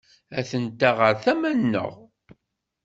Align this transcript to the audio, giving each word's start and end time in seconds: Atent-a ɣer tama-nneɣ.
Atent-a 0.39 0.89
ɣer 0.99 1.13
tama-nneɣ. 1.23 1.91